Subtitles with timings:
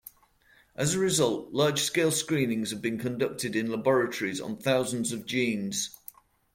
[0.75, 5.95] As a result, large-scale screenings have been conducted in laboratories on thousands of genes.